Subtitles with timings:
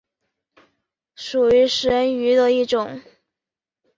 [1.13, 3.03] 属于食人鱼的一种。